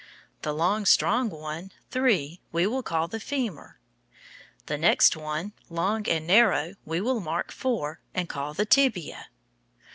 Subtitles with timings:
[0.41, 3.79] The long, strong one, III, we will call the femur.
[4.65, 9.27] The next one, long and narrow, we will mark IV, and call the tibia.